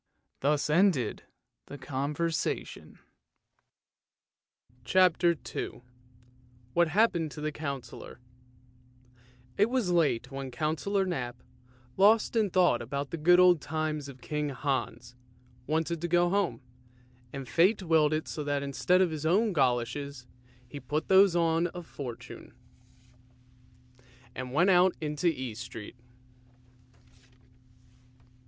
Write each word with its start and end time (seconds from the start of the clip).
Thus 0.39 0.67
ended 0.67 1.21
the 1.67 1.77
conversation. 1.77 2.97
CHAPTER 4.83 5.35
II 5.55 5.83
WHAT 6.73 6.87
HAPPENED 6.87 7.29
TO 7.29 7.39
THE 7.41 7.51
COUNCILLOR 7.51 8.19
It 9.59 9.69
was 9.69 9.91
late 9.91 10.31
when 10.31 10.49
Councillor 10.49 11.05
Knap, 11.05 11.43
lost 11.97 12.35
in 12.35 12.49
thought 12.49 12.81
about 12.81 13.11
the 13.11 13.17
good 13.17 13.39
old 13.39 13.61
times 13.61 14.09
of 14.09 14.21
King 14.21 14.49
Hans, 14.49 15.15
wanted 15.67 16.01
to 16.01 16.07
go 16.07 16.31
home, 16.31 16.61
and 17.31 17.47
Fate 17.47 17.83
willed 17.83 18.11
it 18.11 18.27
so 18.27 18.43
that 18.43 18.63
instead 18.63 19.01
of 19.01 19.11
his 19.11 19.23
own 19.27 19.53
goloshes, 19.53 20.25
he 20.67 20.79
put 20.79 21.03
on 21.03 21.07
those 21.09 21.35
of 21.35 21.41
THE 21.43 21.47
GOLOSHES 21.51 21.71
OF 21.75 21.85
FORTUNE 21.85 22.53
311 24.33 24.33
Fortune, 24.33 24.33
and 24.33 24.51
went 24.51 24.71
out 24.71 24.95
into 24.99 25.27
East 25.27 25.61
Street. 25.61 25.95